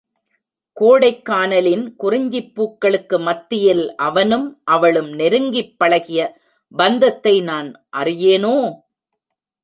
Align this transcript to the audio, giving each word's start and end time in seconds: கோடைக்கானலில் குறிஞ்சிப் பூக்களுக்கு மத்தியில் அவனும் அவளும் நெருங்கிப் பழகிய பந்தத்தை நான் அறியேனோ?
கோடைக்கானலில் 0.77 1.95
குறிஞ்சிப் 1.95 2.55
பூக்களுக்கு 2.55 3.19
மத்தியில் 3.19 3.95
அவனும் 3.95 4.61
அவளும் 4.63 5.11
நெருங்கிப் 5.13 5.75
பழகிய 5.77 6.37
பந்தத்தை 6.77 7.41
நான் 7.41 7.85
அறியேனோ? 7.97 8.55